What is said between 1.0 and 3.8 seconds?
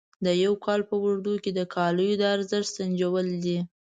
اوږدو د کالیو د ارزښت سنجول دي.